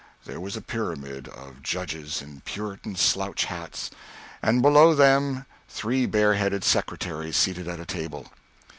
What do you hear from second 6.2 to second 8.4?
headed secretaries seated at a table.